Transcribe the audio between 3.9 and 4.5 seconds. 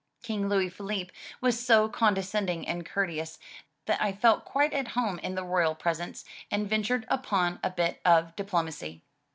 I felt